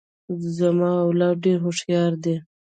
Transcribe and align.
زما 0.57 0.91
اولاد 1.07 1.35
ډیر 1.45 1.57
هوښیار 1.65 2.11
دي. 2.23 2.35